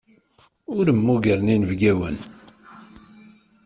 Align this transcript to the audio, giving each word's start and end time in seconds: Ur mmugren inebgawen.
Ur 0.77 0.85
mmugren 0.97 1.47
inebgawen. 1.55 2.17